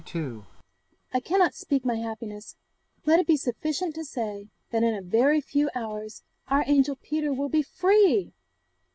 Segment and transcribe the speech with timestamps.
[1.13, 2.55] I cannot speak my happiness;
[3.05, 7.31] let it be sufficient to say, that in a very few hours our angel Peter
[7.31, 8.33] will be FREE!